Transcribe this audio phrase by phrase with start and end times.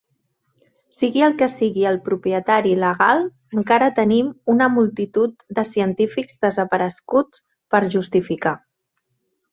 [0.93, 3.21] Sigui el qui sigui el propietari legal,
[3.57, 8.57] encara tenim una multitud de científics desapareguts per justificar.